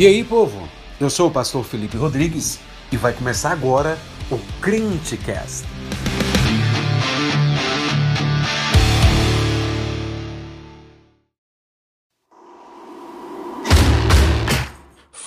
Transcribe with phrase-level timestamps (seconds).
[0.00, 0.66] E aí, povo?
[0.98, 2.58] Eu sou o pastor Felipe Rodrigues
[2.90, 3.98] e vai começar agora
[4.30, 5.66] o Crentecast.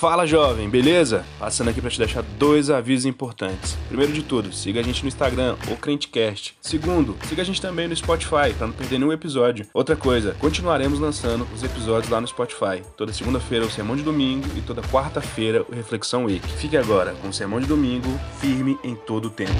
[0.03, 1.23] Fala jovem, beleza?
[1.39, 3.77] Passando aqui para te deixar dois avisos importantes.
[3.87, 6.57] Primeiro de tudo, siga a gente no Instagram, o Crentecast.
[6.59, 9.65] Segundo, siga a gente também no Spotify para não perder nenhum episódio.
[9.73, 12.83] Outra coisa, continuaremos lançando os episódios lá no Spotify.
[12.97, 16.45] Toda segunda-feira o Sermão de Domingo e toda quarta-feira o Reflexão Week.
[16.57, 18.09] Fique agora com o Sermão de Domingo,
[18.41, 19.53] firme em todo o tempo.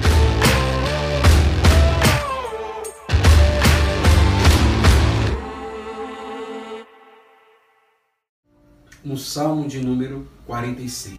[9.04, 11.18] No Salmo de número 46.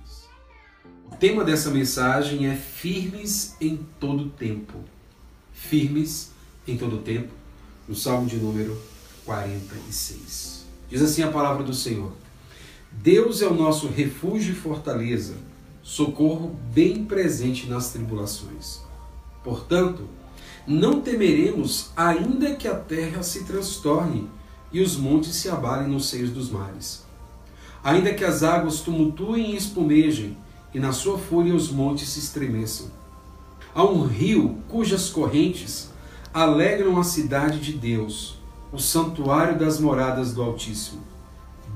[1.12, 4.80] O tema dessa mensagem é firmes em todo tempo.
[5.54, 6.32] Firmes
[6.68, 7.32] em todo tempo,
[7.88, 8.76] no Salmo de número
[9.24, 10.66] 46.
[10.90, 12.12] Diz assim a palavra do Senhor:
[12.92, 15.36] Deus é o nosso refúgio e fortaleza,
[15.84, 18.80] socorro bem presente nas tribulações.
[19.44, 20.10] Portanto,
[20.66, 24.28] não temeremos, ainda que a terra se transtorne
[24.74, 27.05] e os montes se abalem nos seios dos mares
[27.86, 30.36] ainda que as águas tumultuem e espumejem,
[30.74, 32.88] e na sua fúria os montes se estremeçam.
[33.76, 35.92] Há um rio cujas correntes
[36.34, 38.40] alegram a cidade de Deus,
[38.74, 41.04] o santuário das moradas do Altíssimo.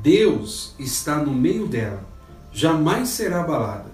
[0.01, 2.03] Deus está no meio dela,
[2.51, 3.91] jamais será abalada.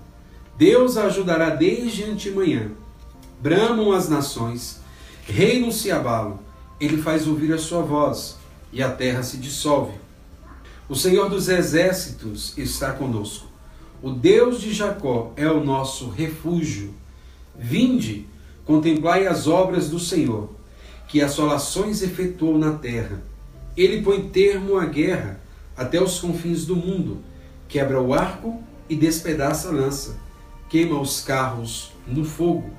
[0.57, 2.71] Deus a ajudará desde antemanhã.
[3.41, 4.79] Bramam as nações,
[5.27, 6.39] reinos se abalam,
[6.79, 8.37] ele faz ouvir a sua voz,
[8.71, 10.04] e a terra se dissolve.
[10.87, 13.47] O Senhor dos exércitos está conosco.
[14.03, 16.93] O Deus de Jacó é o nosso refúgio.
[17.57, 18.27] Vinde,
[18.63, 20.51] contemplai as obras do Senhor,
[21.07, 23.23] que assolações efetuou na terra.
[23.75, 25.41] Ele põe termo à guerra
[25.75, 27.17] até os confins do mundo,
[27.67, 30.19] quebra o arco e despedaça a lança,
[30.69, 32.69] queima os carros no fogo.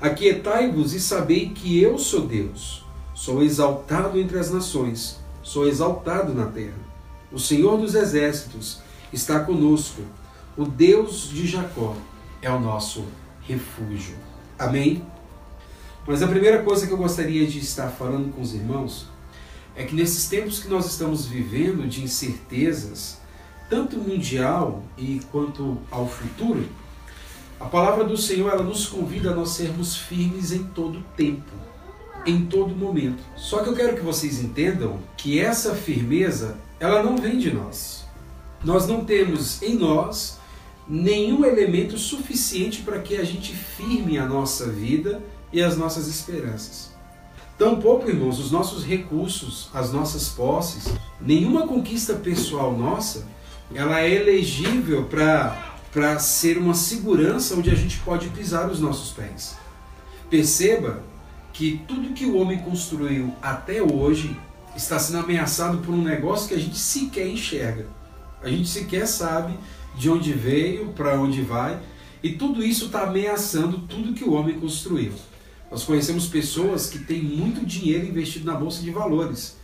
[0.00, 2.84] Aquietai-vos e sabei que eu sou Deus.
[3.14, 6.95] Sou exaltado entre as nações, sou exaltado na terra.
[7.32, 8.80] O Senhor dos Exércitos
[9.12, 10.02] está conosco.
[10.56, 11.96] O Deus de Jacó
[12.40, 13.04] é o nosso
[13.42, 14.16] refúgio.
[14.58, 15.04] Amém?
[16.06, 19.08] Mas a primeira coisa que eu gostaria de estar falando com os irmãos
[19.74, 23.18] é que nesses tempos que nós estamos vivendo de incertezas,
[23.68, 26.66] tanto mundial e quanto ao futuro,
[27.58, 31.52] a palavra do Senhor ela nos convida a nós sermos firmes em todo tempo,
[32.24, 33.22] em todo momento.
[33.34, 38.04] Só que eu quero que vocês entendam que essa firmeza ela não vem de nós.
[38.64, 40.38] Nós não temos em nós
[40.88, 45.22] nenhum elemento suficiente para que a gente firme a nossa vida
[45.52, 46.94] e as nossas esperanças.
[47.58, 53.26] Tampouco, irmãos, os nossos recursos, as nossas posses, nenhuma conquista pessoal nossa,
[53.74, 59.56] ela é elegível para ser uma segurança onde a gente pode pisar os nossos pés.
[60.28, 61.02] Perceba
[61.52, 64.36] que tudo que o homem construiu até hoje
[64.76, 67.86] está sendo ameaçado por um negócio que a gente sequer enxerga.
[68.42, 69.58] A gente sequer sabe
[69.94, 71.80] de onde veio, para onde vai,
[72.22, 75.12] e tudo isso está ameaçando tudo que o homem construiu.
[75.70, 79.56] Nós conhecemos pessoas que têm muito dinheiro investido na bolsa de valores.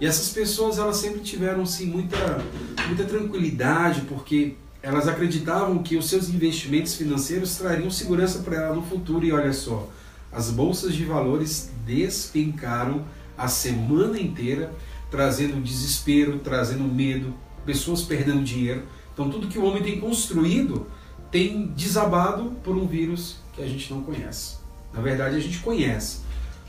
[0.00, 2.44] E essas pessoas elas sempre tiveram sim muita
[2.86, 8.82] muita tranquilidade porque elas acreditavam que os seus investimentos financeiros trariam segurança para ela no
[8.82, 9.88] futuro e olha só,
[10.30, 13.04] as bolsas de valores despencaram
[13.36, 14.74] a semana inteira,
[15.10, 18.84] trazendo desespero, trazendo medo, pessoas perdendo dinheiro.
[19.12, 20.86] Então, tudo que o homem tem construído
[21.30, 24.56] tem desabado por um vírus que a gente não conhece.
[24.92, 26.20] Na verdade, a gente conhece,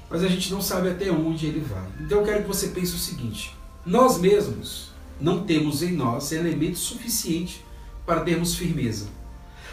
[0.10, 1.88] mas a gente não sabe até onde ele vai.
[2.00, 6.78] Então, eu quero que você pense o seguinte: nós mesmos não temos em nós elemento
[6.78, 7.66] suficiente
[8.06, 9.08] para termos firmeza.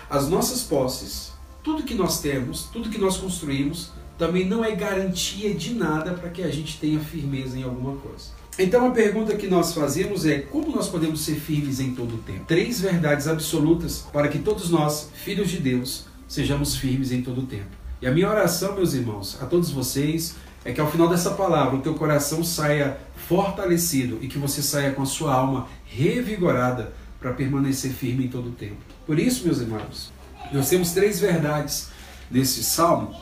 [0.09, 5.55] As nossas posses, tudo que nós temos, tudo que nós construímos, também não é garantia
[5.55, 8.27] de nada para que a gente tenha firmeza em alguma coisa.
[8.59, 12.19] Então a pergunta que nós fazemos é como nós podemos ser firmes em todo o
[12.19, 12.45] tempo?
[12.47, 17.47] Três verdades absolutas para que todos nós, filhos de Deus, sejamos firmes em todo o
[17.47, 17.71] tempo.
[18.01, 21.77] E a minha oração, meus irmãos, a todos vocês, é que ao final dessa palavra
[21.77, 27.33] o teu coração saia fortalecido e que você saia com a sua alma revigorada para
[27.33, 28.77] permanecer firme em todo o tempo.
[29.07, 30.13] Por isso, meus irmãos,
[30.53, 31.89] nós temos três verdades
[32.31, 33.15] nesse salmo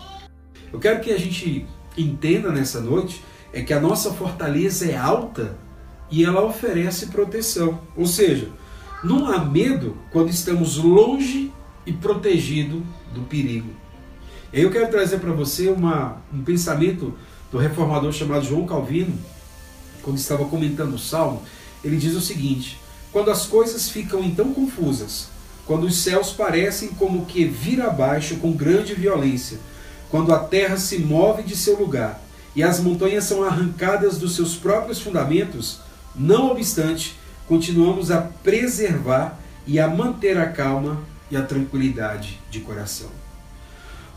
[0.72, 1.66] eu quero que a gente
[1.96, 3.22] entenda nessa noite
[3.52, 5.56] é que a nossa fortaleza é alta
[6.10, 7.80] e ela oferece proteção.
[7.96, 8.48] Ou seja,
[9.04, 11.52] não há medo quando estamos longe
[11.84, 12.82] e protegido
[13.12, 13.70] do perigo.
[14.52, 17.14] Eu quero trazer para você uma, um pensamento
[17.50, 19.18] do reformador chamado João Calvino,
[20.02, 21.42] quando estava comentando o Salmo,
[21.84, 22.78] ele diz o seguinte:
[23.12, 25.28] quando as coisas ficam então confusas,
[25.66, 29.58] quando os céus parecem como que vir abaixo com grande violência,
[30.12, 32.20] quando a terra se move de seu lugar
[32.54, 35.80] e as montanhas são arrancadas dos seus próprios fundamentos,
[36.14, 37.16] não obstante,
[37.48, 41.00] continuamos a preservar e a manter a calma
[41.30, 43.08] e a tranquilidade de coração.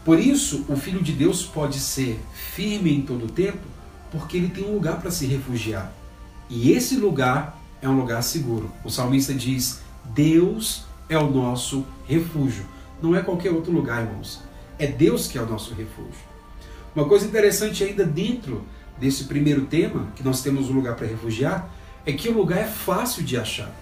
[0.04, 3.66] Por isso, o Filho de Deus pode ser firme em todo o tempo,
[4.12, 5.94] porque ele tem um lugar para se refugiar.
[6.50, 8.70] E esse lugar é um lugar seguro.
[8.84, 9.80] O salmista diz:
[10.14, 12.66] Deus é o nosso refúgio.
[13.02, 14.44] Não é qualquer outro lugar, irmãos.
[14.78, 16.36] É Deus que é o nosso refúgio.
[16.96, 18.64] Uma coisa interessante ainda dentro
[18.98, 21.70] desse primeiro tema, que nós temos um lugar para refugiar,
[22.06, 23.74] é que o lugar é fácil de achar.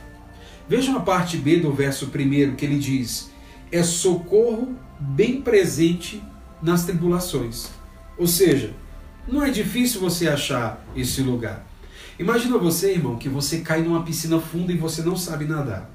[0.68, 3.32] Vejam a parte B do verso primeiro que ele diz:
[3.72, 6.24] é socorro bem presente
[6.62, 7.70] nas tribulações.
[8.18, 8.74] Ou seja,
[9.28, 11.66] não é difícil você achar esse lugar.
[12.18, 15.90] Imagina você, irmão, que você cai numa piscina funda e você não sabe nadar.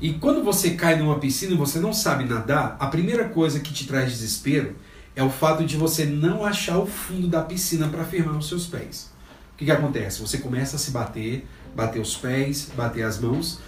[0.00, 3.70] E quando você cai numa piscina e você não sabe nadar, a primeira coisa que
[3.70, 4.74] te traz desespero
[5.14, 8.66] é o fato de você não achar o fundo da piscina para firmar os seus
[8.66, 9.10] pés.
[9.52, 10.22] O que, que acontece?
[10.22, 13.60] Você começa a se bater, bater os pés, bater as mãos,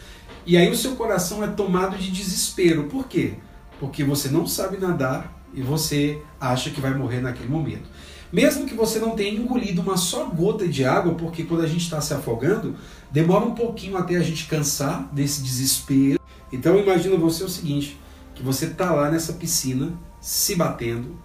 [0.47, 2.85] e aí o seu coração é tomado de desespero.
[2.85, 3.35] Por quê?
[3.79, 7.91] Porque você não sabe nadar e você acha que vai morrer naquele momento.
[8.33, 11.83] Mesmo que você não tenha engolido uma só gota de água, porque quando a gente
[11.83, 12.75] está se afogando,
[13.11, 16.22] demora um pouquinho até a gente cansar desse desespero.
[16.53, 17.99] Então imagina você o seguinte,
[18.35, 21.17] que você está lá nessa piscina, se batendo,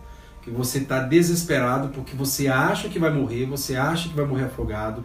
[0.41, 4.45] que você está desesperado porque você acha que vai morrer, você acha que vai morrer
[4.45, 5.03] afogado.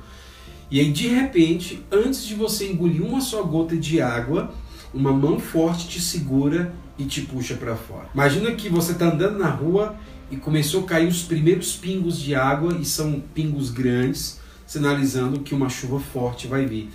[0.71, 4.55] E aí de repente, antes de você engolir uma só gota de água,
[4.95, 8.09] uma mão forte te segura e te puxa para fora.
[8.15, 9.97] Imagina que você está andando na rua
[10.31, 15.55] e começou a cair os primeiros pingos de água, e são pingos grandes, sinalizando que
[15.55, 16.91] uma chuva forte vai vir.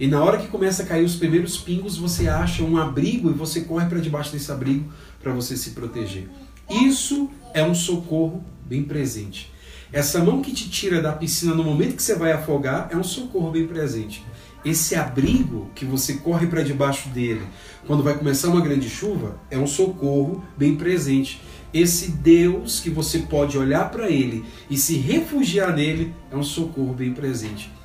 [0.00, 3.34] E na hora que começa a cair os primeiros pingos, você acha um abrigo e
[3.34, 6.28] você corre para debaixo desse abrigo para você se proteger.
[6.70, 9.52] Isso é um socorro bem presente.
[9.92, 13.02] Essa mão que te tira da piscina no momento que você vai afogar é um
[13.02, 14.24] socorro bem presente.
[14.64, 17.42] Esse abrigo que você corre para debaixo dele
[17.86, 21.40] quando vai começar uma grande chuva é um socorro bem presente.
[21.72, 26.92] Esse Deus que você pode olhar para ele e se refugiar nele é um socorro
[26.92, 27.77] bem presente.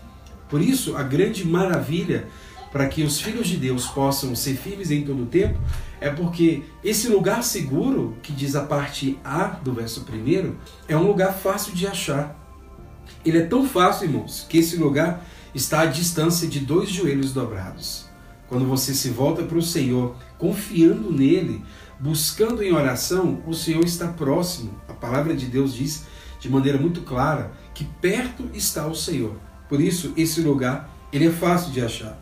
[0.54, 2.28] Por isso, a grande maravilha
[2.72, 5.60] para que os filhos de Deus possam ser firmes em todo o tempo
[6.00, 10.56] é porque esse lugar seguro, que diz a parte A do verso primeiro,
[10.88, 12.40] é um lugar fácil de achar.
[13.26, 18.06] Ele é tão fácil, irmãos, que esse lugar está à distância de dois joelhos dobrados.
[18.48, 21.66] Quando você se volta para o Senhor, confiando nele,
[22.00, 24.80] buscando em oração, o Senhor está próximo.
[24.88, 26.06] A palavra de Deus diz
[26.40, 29.36] de maneira muito clara que perto está o Senhor.
[29.74, 32.16] Por isso, esse lugar ele é fácil de achar.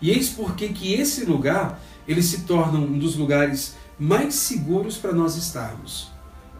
[0.00, 1.78] E eis porque que esse lugar
[2.08, 6.10] ele se torna um dos lugares mais seguros para nós estarmos.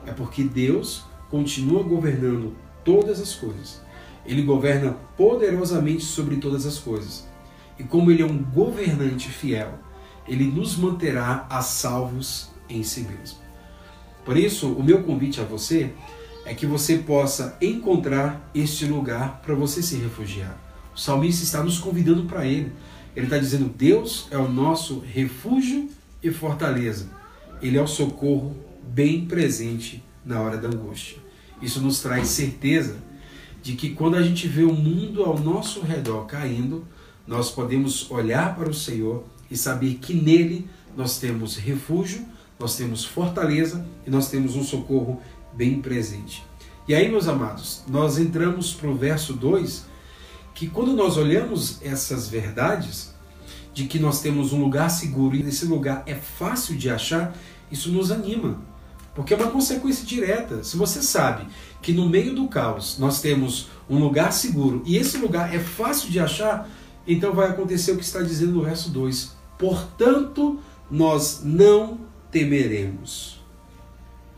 [0.04, 2.54] É porque Deus continua governando
[2.84, 3.80] todas as coisas.
[4.26, 7.26] Ele governa poderosamente sobre todas as coisas.
[7.78, 9.78] E como ele é um governante fiel,
[10.28, 13.38] ele nos manterá a salvos em si mesmo.
[14.26, 15.94] Por isso, o meu convite a você
[16.44, 20.58] é que você possa encontrar este lugar para você se refugiar.
[20.94, 22.70] O salmista está nos convidando para ele.
[23.16, 25.88] Ele está dizendo: Deus é o nosso refúgio
[26.22, 27.08] e fortaleza.
[27.62, 31.18] Ele é o socorro bem presente na hora da angústia.
[31.62, 32.96] Isso nos traz certeza
[33.62, 36.86] de que quando a gente vê o mundo ao nosso redor caindo,
[37.26, 42.26] nós podemos olhar para o Senhor e saber que nele nós temos refúgio
[42.58, 45.20] nós temos fortaleza e nós temos um socorro
[45.56, 46.44] bem presente.
[46.86, 49.86] E aí, meus amados, nós entramos para o verso 2,
[50.54, 53.14] que quando nós olhamos essas verdades,
[53.72, 57.36] de que nós temos um lugar seguro e esse lugar é fácil de achar,
[57.70, 58.62] isso nos anima.
[59.14, 60.62] Porque é uma consequência direta.
[60.62, 61.46] Se você sabe
[61.82, 66.10] que no meio do caos nós temos um lugar seguro e esse lugar é fácil
[66.10, 66.68] de achar,
[67.06, 69.32] então vai acontecer o que está dizendo no verso 2.
[69.58, 70.58] Portanto,
[70.90, 71.98] nós não
[72.30, 73.33] temeremos.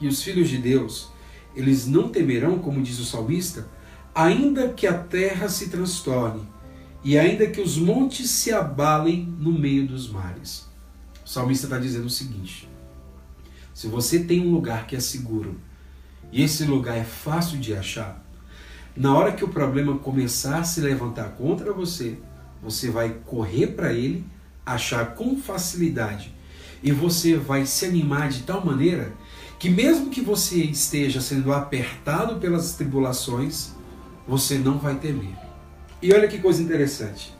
[0.00, 1.11] E os filhos de Deus,
[1.55, 3.67] eles não temerão, como diz o salmista,
[4.15, 6.43] ainda que a terra se transtorne
[7.03, 10.67] e ainda que os montes se abalem no meio dos mares.
[11.25, 12.69] O salmista está dizendo o seguinte:
[13.73, 15.61] se você tem um lugar que é seguro
[16.33, 18.25] e esse lugar é fácil de achar,
[18.97, 22.19] na hora que o problema começar a se levantar contra você,
[22.62, 24.25] você vai correr para ele,
[24.65, 26.35] achar com facilidade
[26.83, 29.12] e você vai se animar de tal maneira
[29.59, 33.71] que, mesmo que você esteja sendo apertado pelas tribulações,
[34.27, 35.35] você não vai temer.
[36.03, 37.35] E olha que coisa interessante.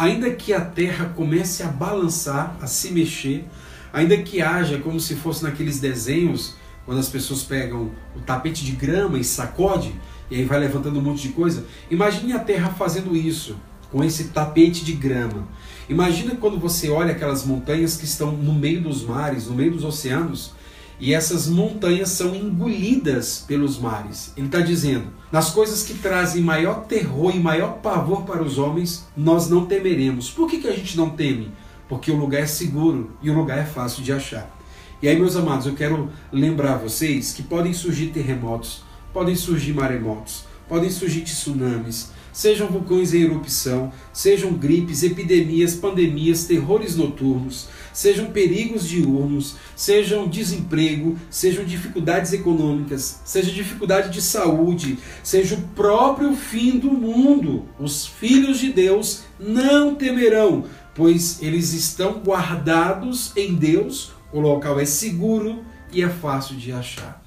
[0.00, 3.44] ainda que a terra comece a balançar, a se mexer,
[3.92, 6.54] ainda que haja como se fosse naqueles desenhos,
[6.86, 9.94] quando as pessoas pegam o tapete de grama e sacode,
[10.30, 11.66] e aí vai levantando um monte de coisa.
[11.90, 13.56] Imagine a terra fazendo isso,
[13.92, 15.46] com esse tapete de grama.
[15.86, 19.84] Imagina quando você olha aquelas montanhas que estão no meio dos mares, no meio dos
[19.84, 20.52] oceanos,
[21.00, 24.32] e essas montanhas são engolidas pelos mares.
[24.36, 29.06] Ele está dizendo: nas coisas que trazem maior terror e maior pavor para os homens,
[29.16, 30.30] nós não temeremos.
[30.30, 31.50] Por que, que a gente não teme?
[31.88, 34.54] Porque o lugar é seguro e o lugar é fácil de achar.
[35.02, 38.82] E aí, meus amados, eu quero lembrar vocês que podem surgir terremotos,
[39.14, 46.96] podem surgir maremotos, podem surgir tsunamis, sejam vulcões em erupção, sejam gripes, epidemias, pandemias, terrores
[46.96, 47.68] noturnos,
[48.00, 56.34] sejam perigos diurnos, sejam desemprego, sejam dificuldades econômicas, seja dificuldade de saúde, seja o próprio
[56.34, 57.68] fim do mundo.
[57.78, 60.64] Os filhos de Deus não temerão,
[60.94, 67.22] pois eles estão guardados em Deus, o local é seguro e é fácil de achar.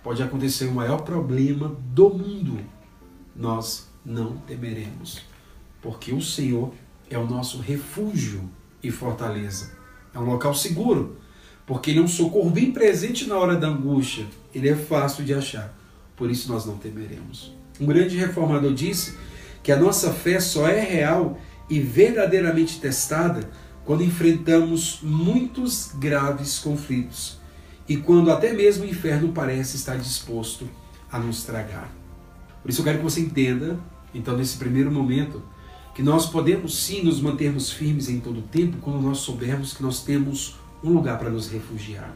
[0.00, 2.60] Pode acontecer o maior problema do mundo.
[3.34, 5.22] Nós não temeremos,
[5.82, 6.72] porque o Senhor
[7.10, 8.48] é o nosso refúgio
[8.80, 9.73] e fortaleza.
[10.14, 11.16] É um local seguro,
[11.66, 14.26] porque ele é um socorro bem presente na hora da angústia.
[14.54, 15.76] Ele é fácil de achar,
[16.16, 17.54] por isso nós não temeremos.
[17.80, 19.16] Um grande reformador disse
[19.62, 23.50] que a nossa fé só é real e verdadeiramente testada
[23.84, 27.38] quando enfrentamos muitos graves conflitos
[27.88, 30.68] e quando até mesmo o inferno parece estar disposto
[31.10, 31.90] a nos tragar.
[32.62, 33.78] Por isso eu quero que você entenda
[34.14, 35.42] então, nesse primeiro momento,
[35.94, 39.82] que nós podemos sim nos mantermos firmes em todo o tempo quando nós soubermos que
[39.82, 42.12] nós temos um lugar para nos refugiar.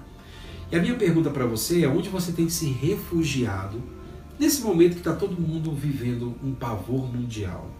[0.70, 3.80] E a minha pergunta para você é: onde você tem se refugiado
[4.38, 7.70] nesse momento que está todo mundo vivendo um pavor mundial?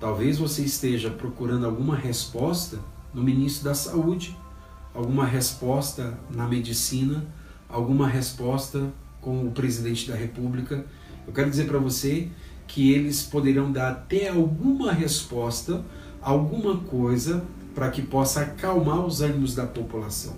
[0.00, 2.80] Talvez você esteja procurando alguma resposta
[3.14, 4.36] no ministro da Saúde,
[4.92, 7.24] alguma resposta na medicina,
[7.68, 10.84] alguma resposta com o presidente da República.
[11.24, 12.28] Eu quero dizer para você
[12.66, 15.84] que eles poderão dar até alguma resposta,
[16.20, 20.36] alguma coisa para que possa acalmar os ânimos da população.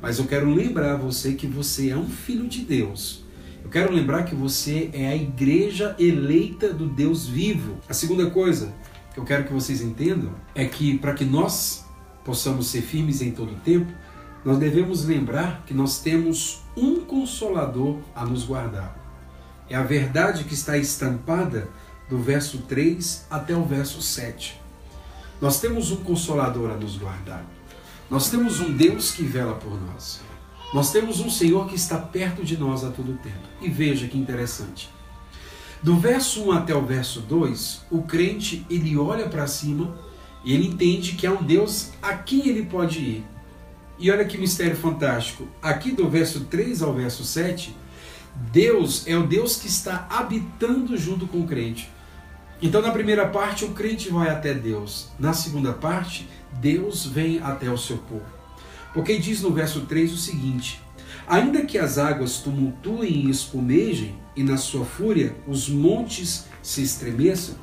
[0.00, 3.24] Mas eu quero lembrar você que você é um filho de Deus.
[3.64, 7.76] Eu quero lembrar que você é a igreja eleita do Deus vivo.
[7.88, 8.72] A segunda coisa
[9.12, 11.84] que eu quero que vocês entendam é que para que nós
[12.24, 13.92] possamos ser firmes em todo o tempo,
[14.44, 19.07] nós devemos lembrar que nós temos um consolador a nos guardar.
[19.70, 21.68] É a verdade que está estampada
[22.08, 24.60] do verso 3 até o verso 7.
[25.40, 27.44] Nós temos um consolador a nos guardar.
[28.10, 30.20] Nós temos um Deus que vela por nós.
[30.72, 33.46] Nós temos um Senhor que está perto de nós a todo tempo.
[33.60, 34.90] E veja que interessante.
[35.82, 39.96] Do verso 1 até o verso 2, o crente ele olha para cima
[40.44, 43.24] e ele entende que há um Deus a quem ele pode ir.
[43.98, 45.46] E olha que mistério fantástico.
[45.62, 47.76] Aqui do verso 3 ao verso 7,
[48.52, 51.90] Deus é o Deus que está habitando junto com o crente.
[52.62, 55.08] Então, na primeira parte, o crente vai até Deus.
[55.18, 56.28] Na segunda parte,
[56.60, 58.26] Deus vem até o seu povo.
[58.94, 60.80] Porque diz no verso 3 o seguinte:
[61.26, 67.54] Ainda que as águas tumultuem e espumejem, e na sua fúria os montes se estremeçam,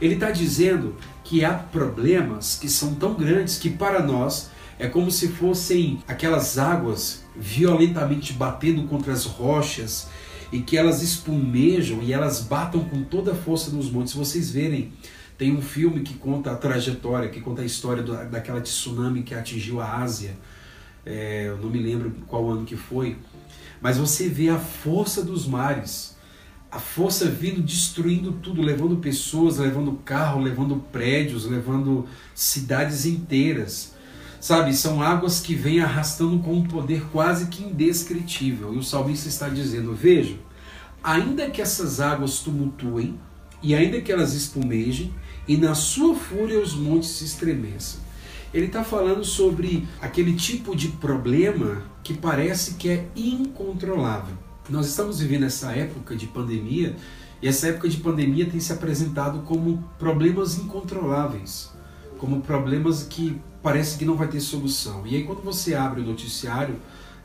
[0.00, 5.10] ele está dizendo que há problemas que são tão grandes que para nós é como
[5.10, 10.08] se fossem aquelas águas violentamente batendo contra as rochas
[10.52, 14.12] e que elas espumejam e elas batam com toda a força nos montes.
[14.12, 14.92] Se vocês verem,
[15.36, 19.34] tem um filme que conta a trajetória, que conta a história do, daquela tsunami que
[19.34, 20.36] atingiu a Ásia.
[21.04, 23.16] É, eu não me lembro qual ano que foi,
[23.80, 26.16] mas você vê a força dos mares,
[26.70, 33.93] a força vindo destruindo tudo, levando pessoas, levando carro, levando prédios, levando cidades inteiras.
[34.44, 38.74] Sabe, são águas que vêm arrastando com um poder quase que indescritível.
[38.74, 40.36] E o salmista está dizendo: Vejam,
[41.02, 43.18] ainda que essas águas tumultuem,
[43.62, 45.14] e ainda que elas espumejem,
[45.48, 48.00] e na sua fúria os montes se estremeçam.
[48.52, 54.36] Ele está falando sobre aquele tipo de problema que parece que é incontrolável.
[54.68, 56.94] Nós estamos vivendo essa época de pandemia
[57.40, 61.73] e essa época de pandemia tem se apresentado como problemas incontroláveis,
[62.24, 65.06] como problemas que parece que não vai ter solução.
[65.06, 66.76] E aí quando você abre o noticiário,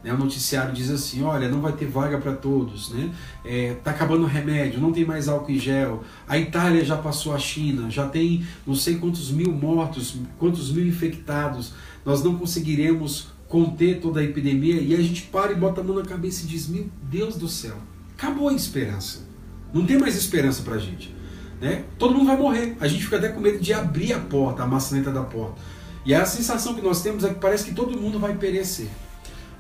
[0.04, 3.10] né, o noticiário diz assim, olha, não vai ter vaga para todos, né?
[3.46, 6.04] É, tá acabando o remédio, não tem mais álcool em gel.
[6.28, 10.86] A Itália já passou a China, já tem não sei quantos mil mortos, quantos mil
[10.86, 11.72] infectados.
[12.04, 15.96] Nós não conseguiremos conter toda a epidemia e a gente para e bota a mão
[15.96, 17.78] na cabeça e diz, meu Deus do céu,
[18.18, 19.30] acabou a esperança.
[19.74, 21.18] Não tem mais esperança para a gente.
[21.60, 21.84] Né?
[21.98, 22.78] Todo mundo vai morrer.
[22.80, 25.62] A gente fica até com medo de abrir a porta, a maçaneta da porta.
[26.06, 28.90] E a sensação que nós temos é que parece que todo mundo vai perecer.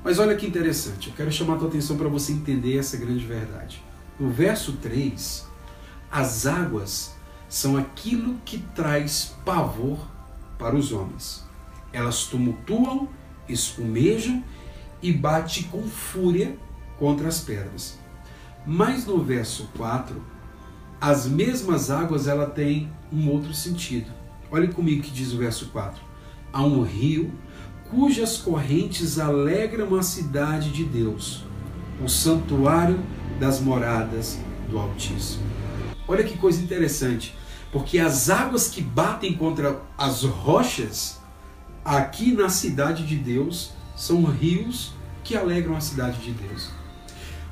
[0.03, 3.25] Mas olha que interessante, eu quero chamar a tua atenção para você entender essa grande
[3.25, 3.83] verdade.
[4.17, 5.45] No verso 3,
[6.09, 7.13] as águas
[7.49, 9.99] são aquilo que traz pavor
[10.57, 11.43] para os homens.
[11.91, 13.09] Elas tumultuam,
[13.47, 14.43] espumejam
[15.01, 16.55] e bate com fúria
[16.97, 17.97] contra as pedras.
[18.65, 20.21] Mas no verso 4,
[20.99, 24.11] as mesmas águas ela tem um outro sentido.
[24.51, 26.01] Olhe comigo que diz o verso 4.
[26.51, 27.31] Há um rio
[27.89, 31.43] cujas correntes alegram a cidade de Deus,
[32.03, 32.99] o santuário
[33.39, 34.39] das moradas
[34.69, 35.43] do Altíssimo.
[36.07, 37.35] Olha que coisa interessante,
[37.71, 41.19] porque as águas que batem contra as rochas
[41.83, 46.78] aqui na cidade de Deus são rios que alegram a cidade de Deus.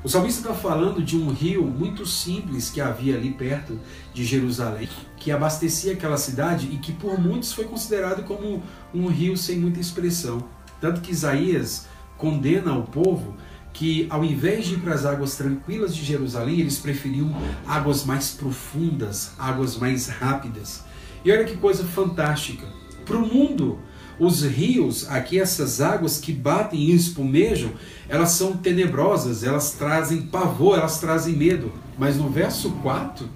[0.04, 3.80] O salmista está falando de um rio muito simples que havia ali perto
[4.14, 8.62] de Jerusalém, que abastecia aquela cidade e que por muitos foi considerado como
[8.94, 10.44] um rio sem muita expressão.
[10.80, 13.34] Tanto que Isaías condena o povo
[13.72, 17.34] que, ao invés de ir para as águas tranquilas de Jerusalém, eles preferiam
[17.66, 20.84] águas mais profundas, águas mais rápidas.
[21.24, 22.66] E olha que coisa fantástica.
[23.04, 23.80] Para o mundo,
[24.18, 27.70] os rios, aqui essas águas que batem e espumejam,
[28.08, 31.72] elas são tenebrosas, elas trazem pavor, elas trazem medo.
[31.96, 33.28] Mas no verso 4,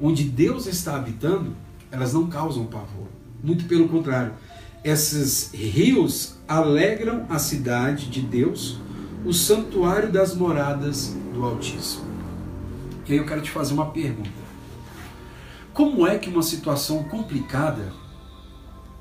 [0.00, 1.54] onde Deus está habitando,
[1.90, 3.08] elas não causam pavor.
[3.42, 4.32] Muito pelo contrário.
[4.82, 8.78] Esses rios alegram a cidade de Deus,
[9.24, 12.04] o santuário das moradas do Altíssimo.
[13.06, 14.30] E aí eu quero te fazer uma pergunta.
[15.74, 17.92] Como é que uma situação complicada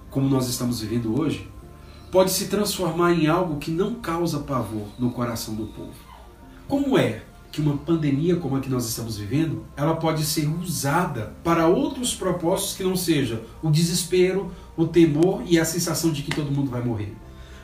[0.09, 1.49] como nós estamos vivendo hoje,
[2.11, 5.93] pode se transformar em algo que não causa pavor no coração do povo.
[6.67, 11.33] Como é que uma pandemia como a que nós estamos vivendo, ela pode ser usada
[11.43, 16.35] para outros propósitos que não seja o desespero, o temor e a sensação de que
[16.35, 17.15] todo mundo vai morrer?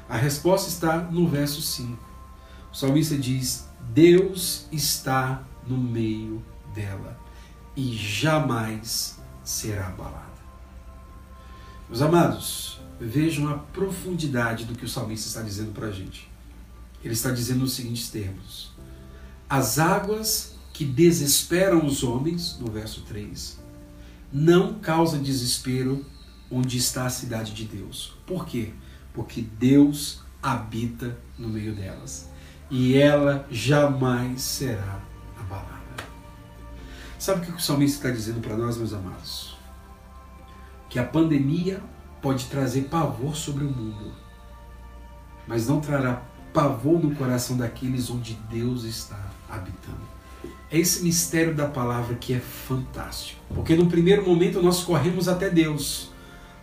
[0.10, 1.98] A resposta está no verso 5.
[2.72, 6.43] O salmista diz: Deus está no meio
[6.74, 7.19] dela
[7.76, 10.25] e jamais será abalado.
[11.88, 16.28] Meus amados, vejam a profundidade do que o salmista está dizendo para a gente.
[17.04, 18.71] Ele está dizendo nos seguintes termos:
[19.48, 23.60] As águas que desesperam os homens, no verso 3,
[24.34, 26.04] não causam desespero
[26.50, 28.13] onde está a cidade de Deus.
[28.26, 28.74] Por quê?
[29.13, 32.30] Porque Deus habita no meio delas
[32.69, 35.02] e ela jamais será
[35.39, 35.76] abalada.
[37.19, 39.56] Sabe o que o salmista está dizendo para nós, meus amados?
[40.95, 41.84] Que a pandemia
[42.21, 44.13] pode trazer pavor sobre o mundo,
[45.45, 46.21] mas não trará
[46.53, 49.99] pavor no coração daqueles onde Deus está habitando.
[50.71, 55.49] É esse mistério da palavra que é fantástico, porque no primeiro momento nós corremos até
[55.49, 56.13] Deus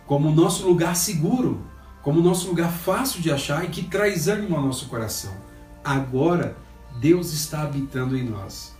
[0.07, 1.63] como nosso lugar seguro,
[2.01, 5.35] como nosso lugar fácil de achar e que traz ânimo ao nosso coração.
[5.83, 6.57] Agora,
[6.99, 8.75] Deus está habitando em nós.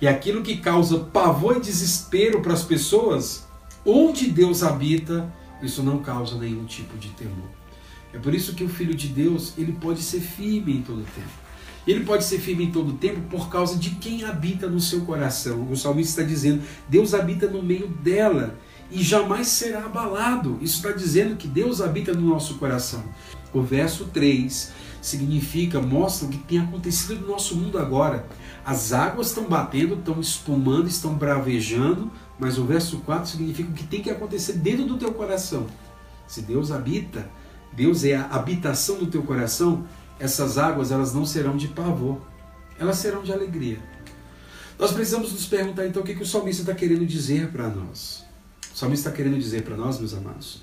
[0.00, 3.45] E aquilo que causa pavor e desespero para as pessoas
[3.86, 7.48] onde Deus habita, isso não causa nenhum tipo de temor.
[8.12, 11.46] É por isso que o Filho de Deus ele pode ser firme em todo tempo.
[11.86, 15.70] Ele pode ser firme em todo tempo por causa de quem habita no seu coração.
[15.70, 18.58] O salmista está dizendo: Deus habita no meio dela
[18.90, 20.58] e jamais será abalado.
[20.60, 23.04] Isso está dizendo que Deus habita no nosso coração.
[23.52, 28.26] O verso 3 significa, mostra o que tem acontecido no nosso mundo agora.
[28.64, 33.86] As águas estão batendo, estão espumando, estão bravejando, mas o verso 4 significa o que
[33.86, 35.66] tem que acontecer dentro do teu coração.
[36.26, 37.28] Se Deus habita,
[37.72, 39.86] Deus é a habitação do teu coração,
[40.18, 42.20] essas águas elas não serão de pavor,
[42.78, 43.78] elas serão de alegria.
[44.78, 48.24] Nós precisamos nos perguntar então o que, que o salmista está querendo dizer para nós.
[48.74, 50.62] O salmista está querendo dizer para nós, meus amados,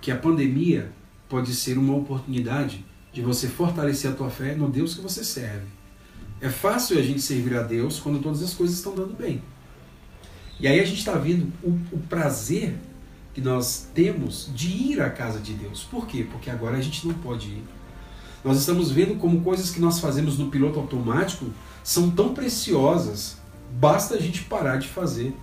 [0.00, 0.92] que a pandemia
[1.28, 5.66] pode ser uma oportunidade de você fortalecer a tua fé no Deus que você serve.
[6.40, 9.42] É fácil a gente servir a Deus quando todas as coisas estão dando bem.
[10.60, 12.74] E aí a gente está vendo o, o prazer
[13.32, 15.84] que nós temos de ir à casa de Deus.
[15.84, 16.26] Por quê?
[16.28, 17.64] Porque agora a gente não pode ir.
[18.44, 21.46] Nós estamos vendo como coisas que nós fazemos no piloto automático
[21.82, 23.36] são tão preciosas,
[23.78, 25.34] basta a gente parar de fazer.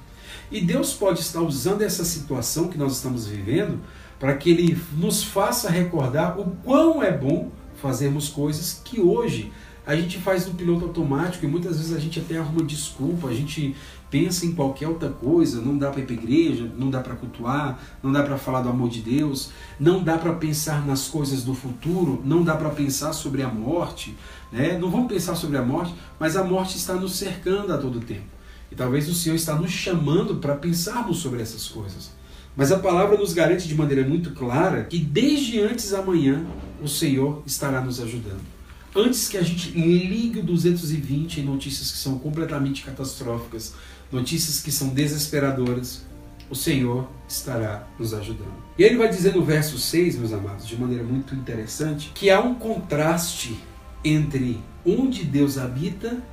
[0.51, 3.79] E Deus pode estar usando essa situação que nós estamos vivendo
[4.19, 7.51] para que Ele nos faça recordar o quão é bom
[7.81, 9.51] fazermos coisas que hoje
[9.85, 13.33] a gente faz no piloto automático e muitas vezes a gente até arruma desculpa, a
[13.33, 13.75] gente
[14.09, 17.79] pensa em qualquer outra coisa, não dá para ir para igreja, não dá para cultuar,
[18.01, 21.53] não dá para falar do amor de Deus, não dá para pensar nas coisas do
[21.53, 24.15] futuro, não dá para pensar sobre a morte,
[24.51, 24.77] né?
[24.77, 28.35] Não vamos pensar sobre a morte, mas a morte está nos cercando a todo tempo.
[28.71, 32.11] E talvez o Senhor está nos chamando para pensarmos sobre essas coisas.
[32.55, 36.45] Mas a palavra nos garante de maneira muito clara que desde antes da manhã
[36.81, 38.54] o Senhor estará nos ajudando.
[38.95, 43.73] Antes que a gente ligue o 220 em notícias que são completamente catastróficas,
[44.09, 46.03] notícias que são desesperadoras,
[46.49, 48.55] o Senhor estará nos ajudando.
[48.77, 52.39] E ele vai dizer no verso 6, meus amados, de maneira muito interessante, que há
[52.39, 53.59] um contraste
[54.01, 56.23] entre onde Deus habita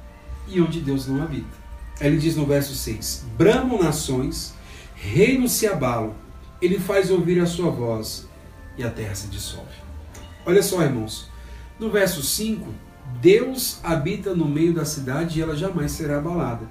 [0.47, 1.63] e onde Deus não habita.
[2.01, 4.55] Ele diz no verso 6: Bramam nações,
[4.95, 6.15] reinos se abalam,
[6.61, 8.29] ele faz ouvir a sua voz
[8.79, 9.83] e a terra se dissolve.
[10.47, 11.32] Olha só, irmãos,
[11.83, 12.67] no verso 5,
[13.21, 16.69] Deus habita no meio da cidade e ela jamais será abalada.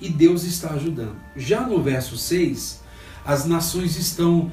[0.00, 1.16] E Deus está ajudando.
[1.36, 2.82] Já no verso 6,
[3.24, 4.50] as nações estão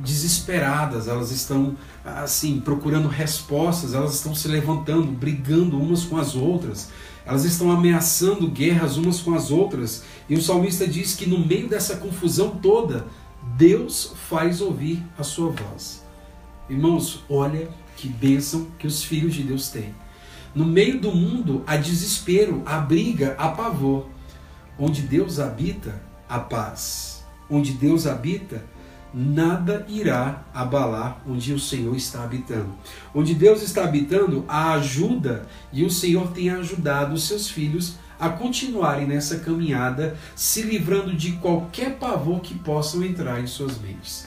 [0.00, 6.90] desesperadas, elas estão assim procurando respostas, elas estão se levantando, brigando umas com as outras,
[7.24, 10.04] elas estão ameaçando guerras umas com as outras.
[10.28, 13.06] E o salmista diz que no meio dessa confusão toda,
[13.56, 16.02] Deus faz ouvir a sua voz.
[16.68, 17.68] Irmãos, olha
[18.00, 19.94] que bênção que os filhos de Deus têm.
[20.54, 24.08] No meio do mundo há desespero, há briga, há pavor.
[24.78, 27.22] Onde Deus habita, há paz.
[27.50, 28.64] Onde Deus habita,
[29.12, 32.70] nada irá abalar onde o Senhor está habitando.
[33.14, 38.30] Onde Deus está habitando, há ajuda e o Senhor tem ajudado os seus filhos a
[38.30, 44.26] continuarem nessa caminhada, se livrando de qualquer pavor que possam entrar em suas mentes.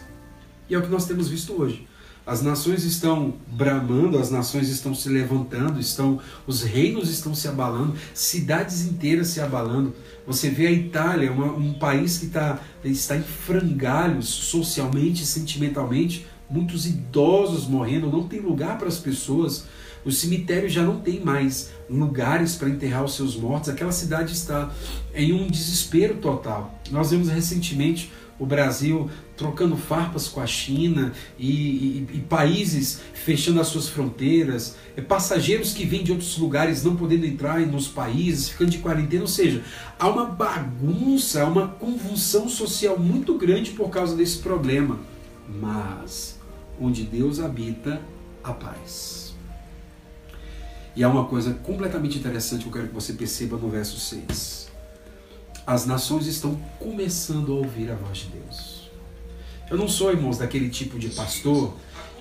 [0.70, 1.88] E é o que nós temos visto hoje.
[2.26, 7.96] As nações estão bramando, as nações estão se levantando, estão, os reinos estão se abalando,
[8.14, 9.94] cidades inteiras se abalando.
[10.26, 16.86] Você vê a Itália, uma, um país que tá, está em frangalhos socialmente, sentimentalmente, muitos
[16.86, 19.66] idosos morrendo, não tem lugar para as pessoas.
[20.06, 23.70] O cemitério já não tem mais lugares para enterrar os seus mortos.
[23.70, 24.72] Aquela cidade está
[25.14, 26.80] em um desespero total.
[26.90, 33.62] Nós vimos recentemente o Brasil trocando farpas com a China e, e, e, países fechando
[33.62, 38.50] as suas fronteiras, é, passageiros que vêm de outros lugares não podendo entrar nos países,
[38.50, 39.64] ficando de quarentena, ou seja,
[39.98, 45.00] há uma bagunça, há uma convulsão social muito grande por causa desse problema.
[45.48, 46.40] Mas
[46.80, 48.02] onde Deus habita,
[48.44, 49.34] a paz.
[50.96, 54.63] E há uma coisa completamente interessante que eu quero que você perceba no verso 6.
[55.66, 58.92] As nações estão começando a ouvir a voz de Deus.
[59.70, 61.74] Eu não sou, irmãos, daquele tipo de pastor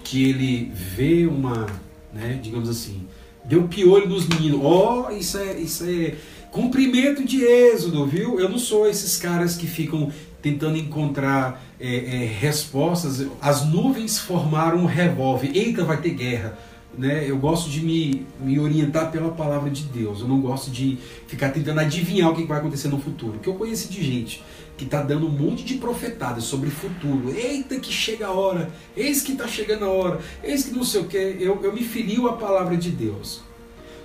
[0.05, 1.67] que ele vê uma,
[2.13, 3.07] né, digamos assim,
[3.45, 4.61] deu piolho nos meninos.
[4.63, 6.15] Ó, oh, isso é, isso é
[6.51, 8.39] cumprimento de êxodo, viu?
[8.39, 13.27] Eu não sou esses caras que ficam tentando encontrar é, é, respostas.
[13.41, 15.51] As nuvens formaram um revólver.
[15.55, 16.59] Eita, vai ter guerra.
[16.97, 17.25] Né?
[17.29, 20.21] Eu gosto de me, me orientar pela palavra de Deus.
[20.21, 23.39] Eu não gosto de ficar tentando adivinhar o que vai acontecer no futuro.
[23.39, 24.43] Que eu conheço de gente
[24.77, 27.33] que está dando um monte de profetadas sobre futuro.
[27.35, 31.01] Eita, que chega a hora, eis que está chegando a hora, eis que não sei
[31.01, 31.17] o que.
[31.17, 33.43] Eu, eu me filio à palavra de Deus.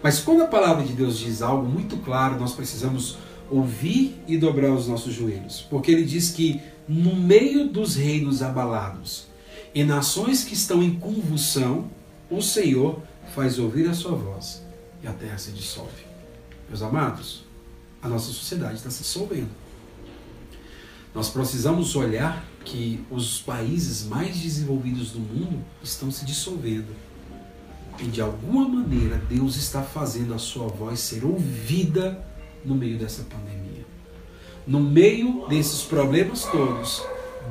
[0.01, 3.17] Mas quando a palavra de Deus diz algo muito claro, nós precisamos
[3.49, 5.65] ouvir e dobrar os nossos joelhos.
[5.69, 9.27] Porque ele diz que no meio dos reinos abalados
[9.73, 11.89] e nações que estão em convulsão,
[12.29, 13.01] o Senhor
[13.33, 14.63] faz ouvir a sua voz
[15.01, 16.05] e a terra se dissolve.
[16.67, 17.45] Meus amados,
[18.01, 19.49] a nossa sociedade está se dissolvendo.
[21.13, 26.93] Nós precisamos olhar que os países mais desenvolvidos do mundo estão se dissolvendo.
[27.99, 32.23] E de alguma maneira Deus está fazendo a sua voz ser ouvida
[32.63, 33.85] no meio dessa pandemia.
[34.67, 37.01] No meio desses problemas todos,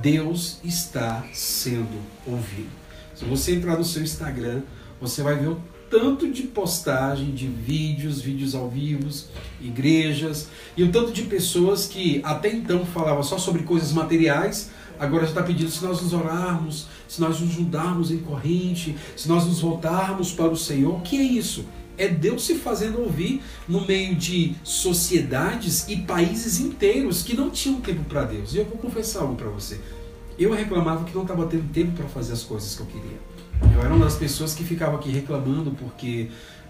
[0.00, 2.85] Deus está sendo ouvido.
[3.16, 4.60] Se você entrar no seu Instagram,
[5.00, 9.08] você vai ver o tanto de postagem de vídeos, vídeos ao vivo,
[9.58, 15.24] igrejas, e o tanto de pessoas que até então falavam só sobre coisas materiais, agora
[15.24, 19.60] está pedindo se nós nos orarmos, se nós nos juntarmos em corrente, se nós nos
[19.60, 20.96] voltarmos para o Senhor.
[20.96, 21.64] O que é isso?
[21.96, 27.80] É Deus se fazendo ouvir no meio de sociedades e países inteiros que não tinham
[27.80, 28.52] tempo para Deus.
[28.52, 29.80] E eu vou confessar algo para você.
[30.38, 33.18] Eu reclamava que não estava tendo tempo para fazer as coisas que eu queria.
[33.74, 36.28] Eu era uma das pessoas que ficava aqui reclamando porque,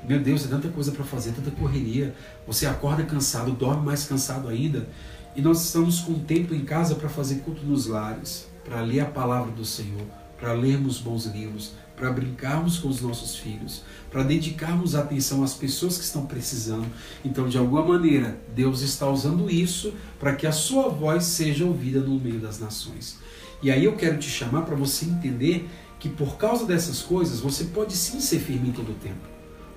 [0.09, 2.15] meu Deus, é tanta coisa para fazer, tanta correria.
[2.47, 4.89] Você acorda cansado, dorme mais cansado ainda.
[5.35, 9.07] E nós estamos com tempo em casa para fazer culto nos lares, para ler a
[9.07, 10.07] palavra do Senhor,
[10.39, 15.99] para lermos bons livros, para brincarmos com os nossos filhos, para dedicarmos atenção às pessoas
[15.99, 16.87] que estão precisando.
[17.25, 21.99] Então, de alguma maneira, Deus está usando isso para que a sua voz seja ouvida
[21.99, 23.19] no meio das nações.
[23.63, 27.65] E aí eu quero te chamar para você entender que por causa dessas coisas você
[27.65, 29.29] pode sim ser firme em todo o tempo,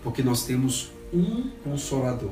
[0.03, 2.31] porque nós temos um consolador.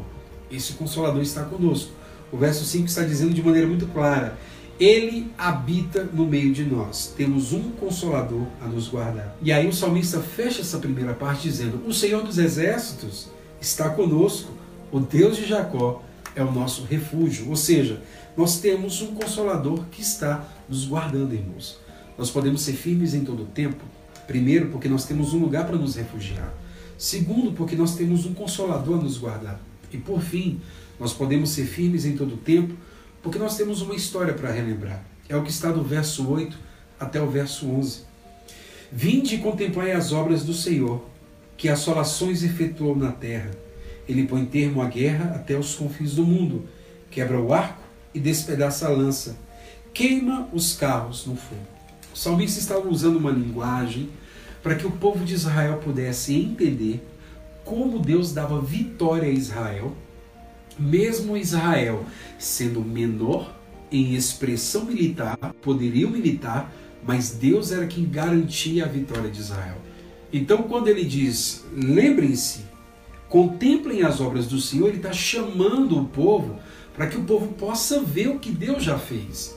[0.51, 1.91] Esse consolador está conosco.
[2.31, 4.37] O verso 5 está dizendo de maneira muito clara:
[4.79, 7.13] Ele habita no meio de nós.
[7.15, 9.35] Temos um consolador a nos guardar.
[9.41, 13.29] E aí o salmista fecha essa primeira parte dizendo: O Senhor dos exércitos
[13.61, 14.51] está conosco,
[14.91, 16.03] o Deus de Jacó
[16.35, 17.49] é o nosso refúgio.
[17.49, 18.01] Ou seja,
[18.35, 21.79] nós temos um consolador que está nos guardando, irmãos.
[22.17, 23.83] Nós podemos ser firmes em todo o tempo.
[24.25, 26.53] Primeiro, porque nós temos um lugar para nos refugiar.
[26.97, 29.59] Segundo, porque nós temos um consolador a nos guardar.
[29.91, 30.59] E por fim,
[30.99, 32.75] nós podemos ser firmes em todo o tempo,
[33.21, 35.03] porque nós temos uma história para relembrar.
[35.29, 36.57] É o que está do verso 8
[36.99, 38.01] até o verso 11.
[38.91, 41.05] Vinde e contemplai as obras do Senhor,
[41.55, 43.51] que assolações efetuou na terra.
[44.07, 46.67] Ele põe termo à guerra até os confins do mundo,
[47.11, 49.37] quebra o arco e despedaça a lança,
[49.97, 51.65] queima os carros no fogo.
[52.13, 54.09] O salmista estava usando uma linguagem
[54.61, 57.03] para que o povo de Israel pudesse entender
[57.65, 59.95] como Deus dava vitória a Israel
[60.77, 62.05] mesmo Israel
[62.37, 63.55] sendo menor
[63.91, 66.71] em expressão militar, poderio militar,
[67.03, 69.77] mas Deus era quem garantia a vitória de Israel.
[70.31, 72.65] Então, quando ele diz, lembrem-se,
[73.27, 76.59] contemplem as obras do Senhor, ele está chamando o povo
[76.93, 79.56] para que o povo possa ver o que Deus já fez.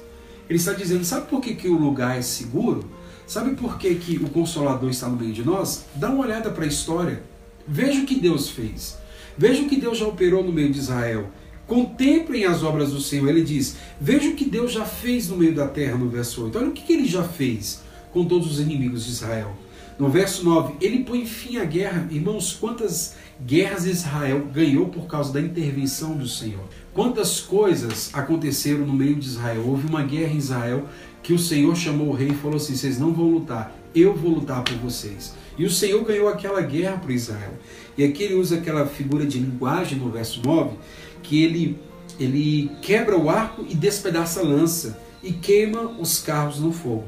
[0.51, 2.85] Ele está dizendo, sabe por que, que o lugar é seguro?
[3.25, 5.85] Sabe por que, que o Consolador está no meio de nós?
[5.95, 7.23] Dá uma olhada para a história.
[7.65, 8.99] Veja o que Deus fez.
[9.39, 11.31] Veja o que Deus já operou no meio de Israel.
[11.69, 13.29] Contemplem as obras do Senhor.
[13.29, 16.59] Ele diz: Veja o que Deus já fez no meio da terra, no verso 8.
[16.59, 17.81] Olha o que ele já fez
[18.13, 19.57] com todos os inimigos de Israel.
[20.01, 22.09] No verso 9, ele põe fim à guerra.
[22.11, 26.65] Irmãos, quantas guerras Israel ganhou por causa da intervenção do Senhor?
[26.95, 29.63] Quantas coisas aconteceram no meio de Israel?
[29.67, 30.87] Houve uma guerra em Israel
[31.23, 34.31] que o Senhor chamou o rei e falou assim: Vocês não vão lutar, eu vou
[34.31, 35.35] lutar por vocês.
[35.59, 37.53] E o Senhor ganhou aquela guerra para Israel.
[37.99, 40.79] E aqui ele usa aquela figura de linguagem no verso 9,
[41.23, 41.79] que ele,
[42.19, 47.05] ele quebra o arco e despedaça a lança e queima os carros no fogo.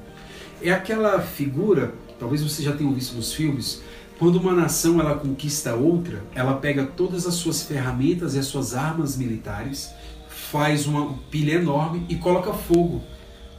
[0.61, 3.83] É aquela figura, talvez você já tenha visto nos filmes,
[4.17, 8.77] quando uma nação ela conquista outra, ela pega todas as suas ferramentas e as suas
[8.77, 9.91] armas militares,
[10.29, 13.03] faz uma pilha enorme e coloca fogo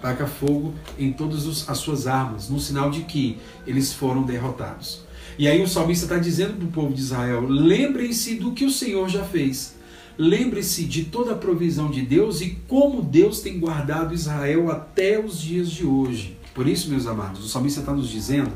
[0.02, 5.06] taca fogo em todas as suas armas, no sinal de que eles foram derrotados.
[5.40, 8.70] E aí o salmista está dizendo para o povo de Israel: lembrem-se do que o
[8.70, 9.76] Senhor já fez.
[10.18, 15.42] Lembre-se de toda a provisão de Deus e como Deus tem guardado Israel até os
[15.42, 16.38] dias de hoje.
[16.54, 18.52] Por isso, meus amados, o salmista está nos dizendo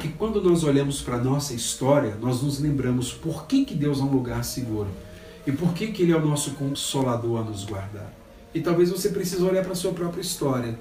[0.00, 3.98] que quando nós olhamos para a nossa história, nós nos lembramos por que, que Deus
[3.98, 4.88] é um lugar seguro
[5.46, 8.12] e por que, que Ele é o nosso consolador a nos guardar.
[8.54, 10.78] E talvez você precise olhar para a sua própria história.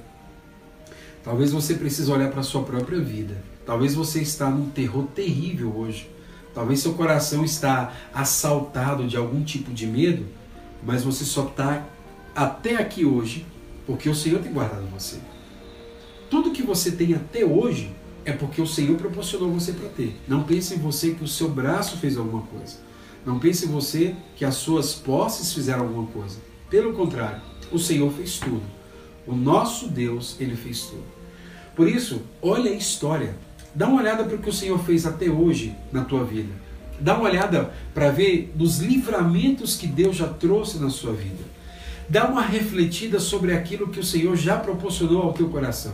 [1.24, 3.44] Talvez você precise olhar para a sua própria vida.
[3.66, 6.10] Talvez você está num terror terrível hoje.
[6.54, 10.26] Talvez seu coração está assaltado de algum tipo de medo,
[10.84, 11.86] mas você só está
[12.36, 13.46] até aqui hoje
[13.86, 15.18] porque o Senhor tem guardado você.
[16.66, 17.92] Você tem até hoje
[18.26, 20.20] é porque o Senhor proporcionou você para ter.
[20.28, 22.78] Não pense em você que o seu braço fez alguma coisa.
[23.24, 26.38] Não pense em você que as suas posses fizeram alguma coisa.
[26.70, 28.64] Pelo contrário, o Senhor fez tudo.
[29.28, 31.04] O nosso Deus, ele fez tudo.
[31.76, 33.36] Por isso, olha a história.
[33.74, 36.54] Dá uma olhada para o que o Senhor fez até hoje na tua vida.
[37.00, 41.44] Dá uma olhada para ver dos livramentos que Deus já trouxe na sua vida.
[42.10, 45.94] Dá uma refletida sobre aquilo que o Senhor já proporcionou ao teu coração.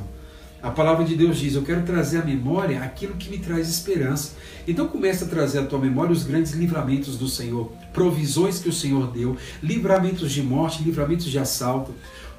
[0.62, 4.34] A palavra de Deus diz: Eu quero trazer à memória aquilo que me traz esperança.
[4.68, 8.74] Então começa a trazer à tua memória os grandes livramentos do Senhor, provisões que o
[8.74, 11.94] Senhor deu, livramentos de morte, livramentos de assalto.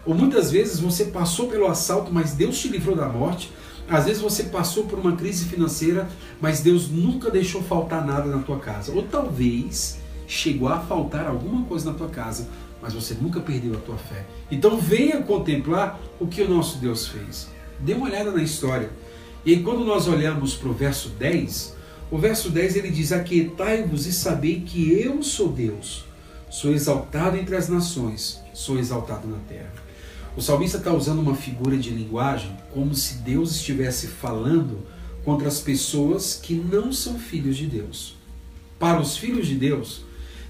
[0.07, 3.53] Ou muitas vezes você passou pelo assalto, mas Deus te livrou da morte.
[3.89, 6.09] Às vezes você passou por uma crise financeira,
[6.41, 8.93] mas Deus nunca deixou faltar nada na tua casa.
[8.93, 12.49] Ou talvez chegou a faltar alguma coisa na tua casa,
[12.81, 14.25] mas você nunca perdeu a tua fé.
[14.49, 17.49] Então venha contemplar o que o nosso Deus fez.
[17.83, 18.91] Dê uma olhada na história.
[19.45, 21.75] E aí, quando nós olhamos para o verso 10,
[22.11, 26.05] o verso 10 ele diz: Aquietai-vos e sabei que eu sou Deus.
[26.49, 29.73] Sou exaltado entre as nações, sou exaltado na terra.
[30.37, 34.79] O salmista está usando uma figura de linguagem como se Deus estivesse falando
[35.25, 38.17] contra as pessoas que não são filhos de Deus.
[38.79, 40.03] Para os filhos de Deus,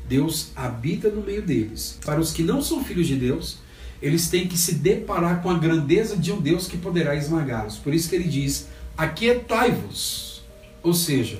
[0.08, 1.98] Deus habita no meio deles.
[2.04, 3.58] Para os que não são filhos de Deus,
[4.02, 7.78] eles têm que se deparar com a grandeza de um Deus que poderá esmagá-los.
[7.78, 10.42] Por isso que ele diz: Aquietai-vos.
[10.82, 11.38] Ou seja,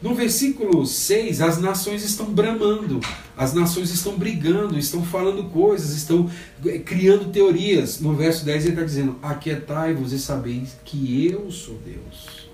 [0.00, 3.00] no versículo 6, as nações estão bramando,
[3.36, 6.30] as nações estão brigando, estão falando coisas, estão
[6.64, 8.00] eh, criando teorias.
[8.00, 12.48] No verso 10 ele está dizendo: Aquietai-vos e sabeis que eu sou Deus.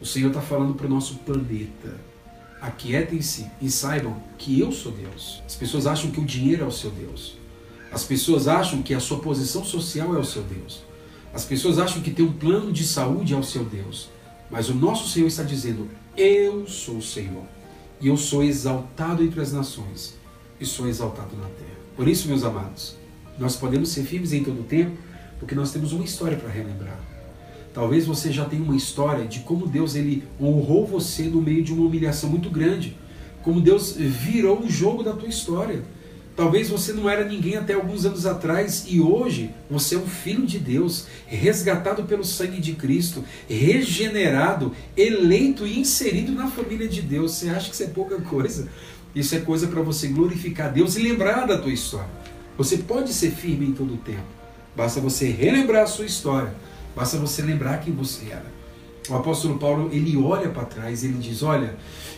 [0.00, 1.94] O Senhor está falando para o nosso planeta.
[2.60, 5.42] aquietem-se e saibam que eu sou Deus.
[5.44, 7.36] As pessoas acham que o dinheiro é o seu Deus.
[7.96, 10.82] As pessoas acham que a sua posição social é o seu Deus.
[11.32, 14.10] As pessoas acham que ter um plano de saúde é o seu Deus.
[14.50, 17.44] Mas o nosso Senhor está dizendo: Eu sou o Senhor.
[17.98, 20.14] E eu sou exaltado entre as nações.
[20.60, 21.78] E sou exaltado na terra.
[21.96, 22.96] Por isso, meus amados,
[23.38, 24.94] nós podemos ser firmes em todo o tempo,
[25.40, 27.00] porque nós temos uma história para relembrar.
[27.72, 31.72] Talvez você já tenha uma história de como Deus ele honrou você no meio de
[31.72, 32.94] uma humilhação muito grande,
[33.42, 35.95] como Deus virou o jogo da tua história.
[36.36, 40.46] Talvez você não era ninguém até alguns anos atrás e hoje você é um filho
[40.46, 47.32] de Deus, resgatado pelo sangue de Cristo, regenerado, eleito e inserido na família de Deus.
[47.32, 48.68] Você acha que isso é pouca coisa?
[49.14, 52.10] Isso é coisa para você glorificar Deus e lembrar da tua história.
[52.58, 54.36] Você pode ser firme em todo o tempo.
[54.76, 56.52] Basta você relembrar a sua história
[56.96, 58.46] Basta você lembrar quem você era.
[59.10, 61.76] O apóstolo Paulo, ele olha para trás, ele diz: Olha,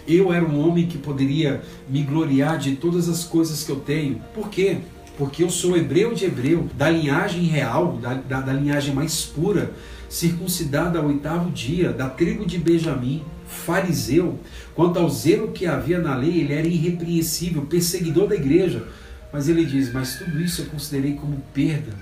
[0.08, 4.20] eu era um homem que poderia me gloriar de todas as coisas que eu tenho.
[4.34, 4.78] Por quê?
[5.18, 9.72] Porque eu sou hebreu de hebreu, da linhagem real, da, da, da linhagem mais pura,
[10.08, 14.38] circuncidado ao oitavo dia, da tribo de Benjamim, fariseu.
[14.74, 18.86] Quanto ao zelo que havia na lei, ele era irrepreensível, perseguidor da igreja.
[19.32, 21.92] Mas ele diz: Mas tudo isso eu considerei como perda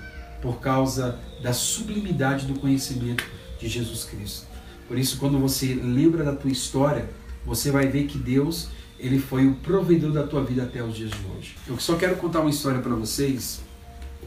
[0.41, 3.23] por causa da sublimidade do conhecimento
[3.59, 4.45] de Jesus Cristo.
[4.87, 7.09] Por isso, quando você lembra da tua história,
[7.47, 8.67] você vai ver que Deus
[8.99, 11.55] ele foi o provedor da tua vida até os dias de hoje.
[11.67, 13.61] Eu só quero contar uma história para vocês,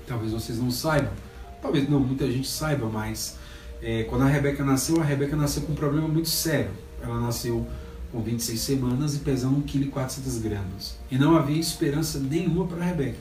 [0.07, 1.13] talvez vocês não saibam,
[1.61, 3.37] talvez não, muita gente saiba, mas
[3.83, 6.71] é, quando a Rebeca nasceu, a Rebeca nasceu com um problema muito sério.
[7.03, 7.67] Ela nasceu
[8.13, 10.61] com 26 semanas e pesando 1,4 kg.
[11.11, 13.19] E não havia esperança nenhuma para a Rebeca,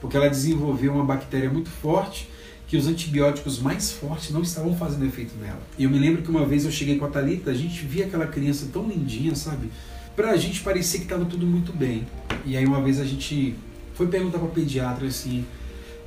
[0.00, 2.28] porque ela desenvolveu uma bactéria muito forte
[2.72, 5.60] que os antibióticos mais fortes não estavam fazendo efeito nela.
[5.76, 8.06] E eu me lembro que uma vez eu cheguei com a Thalita, a gente via
[8.06, 9.70] aquela criança tão lindinha, sabe?
[10.16, 12.06] Pra gente parecia que estava tudo muito bem.
[12.46, 13.54] E aí uma vez a gente
[13.92, 15.44] foi perguntar para pediatra assim: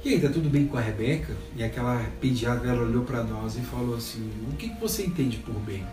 [0.03, 3.55] "E aí, tá tudo bem com a Rebeca?" E aquela pediatra ela olhou para nós
[3.57, 5.83] e falou assim: "O que você entende por bem?"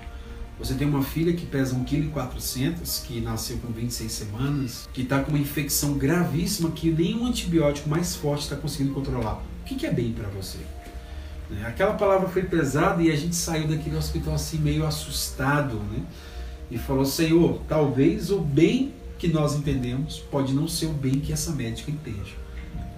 [0.58, 5.20] Você tem uma filha que pesa 1,4 kg, que nasceu com 26 semanas, que está
[5.20, 9.86] com uma infecção gravíssima que nenhum antibiótico mais forte está conseguindo controlar o que, que
[9.86, 10.58] é bem para você?
[11.48, 11.64] Né?
[11.66, 16.02] Aquela palavra foi pesada e a gente saiu daquele hospital assim meio assustado, né?
[16.70, 21.32] E falou: Senhor, talvez o bem que nós entendemos pode não ser o bem que
[21.32, 22.36] essa médica entende,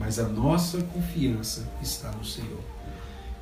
[0.00, 2.73] mas a nossa confiança está no Senhor.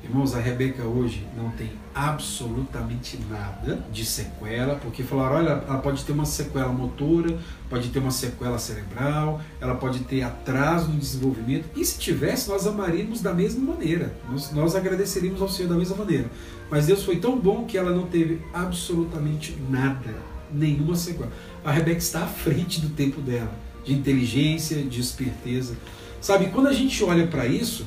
[0.03, 6.03] Irmãos, a Rebeca hoje não tem absolutamente nada de sequela, porque falaram, olha, ela pode
[6.03, 7.39] ter uma sequela motora,
[7.69, 12.67] pode ter uma sequela cerebral, ela pode ter atraso no desenvolvimento, e se tivesse, nós
[12.67, 16.29] amaríamos da mesma maneira, nós, nós agradeceríamos ao Senhor da mesma maneira.
[16.69, 20.13] Mas Deus foi tão bom que ela não teve absolutamente nada,
[20.51, 21.31] nenhuma sequela.
[21.63, 23.53] A Rebeca está à frente do tempo dela,
[23.85, 25.77] de inteligência, de esperteza.
[26.19, 27.85] Sabe, quando a gente olha para isso,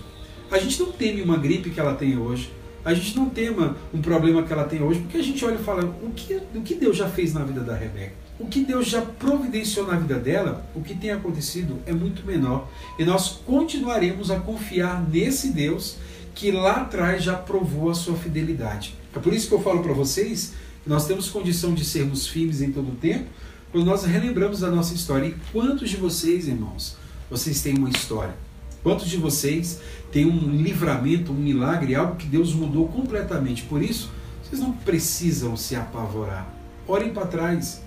[0.51, 2.51] a gente não teme uma gripe que ela tem hoje.
[2.85, 5.65] A gente não tema um problema que ela tem hoje, porque a gente olha e
[5.65, 8.13] fala: o que, o que Deus já fez na vida da Rebeca?
[8.39, 12.69] O que Deus já providenciou na vida dela, o que tem acontecido é muito menor.
[12.99, 15.97] E nós continuaremos a confiar nesse Deus
[16.35, 18.95] que lá atrás já provou a sua fidelidade.
[19.15, 20.53] É por isso que eu falo para vocês
[20.85, 23.25] que nós temos condição de sermos firmes em todo o tempo,
[23.73, 25.27] quando nós relembramos a nossa história.
[25.27, 26.97] E quantos de vocês, irmãos,
[27.29, 28.46] vocês têm uma história?
[28.87, 29.81] Quantos de vocês
[30.13, 33.65] têm um livramento, um milagre, algo que Deus mudou completamente?
[33.65, 34.13] Por isso,
[34.45, 36.47] vocês não precisam se apavorar.
[36.87, 37.83] Olhem para trás.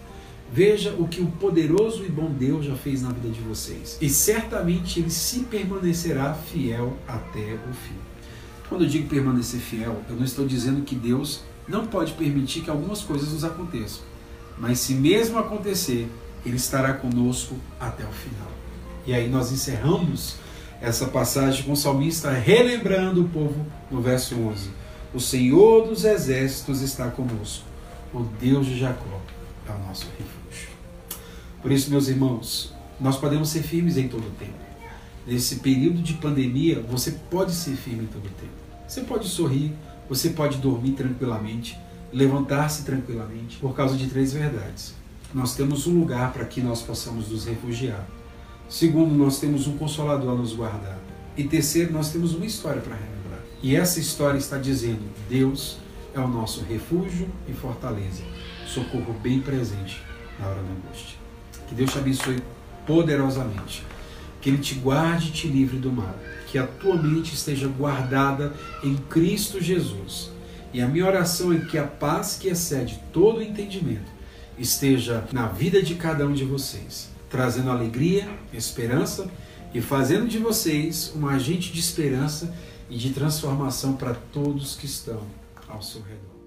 [0.51, 3.97] Veja o que o poderoso e bom Deus já fez na vida de vocês.
[4.01, 7.95] E certamente ele se permanecerá fiel até o fim.
[8.67, 12.69] Quando eu digo permanecer fiel, eu não estou dizendo que Deus não pode permitir que
[12.69, 14.01] algumas coisas nos aconteçam.
[14.57, 16.09] Mas se mesmo acontecer,
[16.45, 18.51] ele estará conosco até o final.
[19.07, 20.35] E aí nós encerramos
[20.81, 24.69] essa passagem com o salmista relembrando o povo no verso 11.
[25.13, 27.65] O Senhor dos exércitos está conosco,
[28.13, 29.19] o Deus de Jacó
[29.67, 30.69] é o nosso refúgio.
[31.61, 34.53] Por isso, meus irmãos, nós podemos ser firmes em todo o tempo.
[35.27, 38.53] Nesse período de pandemia, você pode ser firme em todo o tempo.
[38.87, 39.73] Você pode sorrir,
[40.07, 41.77] você pode dormir tranquilamente,
[42.11, 44.95] levantar-se tranquilamente, por causa de três verdades.
[45.33, 48.07] Nós temos um lugar para que nós possamos nos refugiar
[48.69, 50.99] Segundo, nós temos um consolador a nos guardar.
[51.35, 53.41] E terceiro, nós temos uma história para relembrar.
[53.63, 55.77] E essa história está dizendo: Deus
[56.13, 58.21] é o nosso refúgio e fortaleza,
[58.67, 60.01] socorro bem presente
[60.39, 61.17] na hora da angústia.
[61.67, 62.43] Que Deus te abençoe
[62.85, 63.83] poderosamente.
[64.39, 66.15] Que Ele te guarde e te livre do mal.
[66.47, 68.53] Que a tua mente esteja guardada
[68.83, 70.31] em Cristo Jesus.
[70.71, 74.11] E a minha oração é que a paz que excede todo o entendimento
[74.57, 79.29] esteja na vida de cada um de vocês, trazendo alegria, esperança
[79.73, 82.53] e fazendo de vocês um agente de esperança
[82.89, 85.21] e de transformação para todos que estão
[85.67, 86.38] ao seu redor.